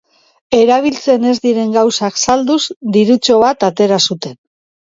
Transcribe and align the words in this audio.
Erabiltzen 0.59 1.27
ez 1.31 1.33
diren 1.43 1.75
gauzak 1.75 2.19
salduz, 2.23 2.59
dirutxo 2.99 3.39
bat 3.47 3.69
atera 3.71 4.05
zuten. 4.09 4.39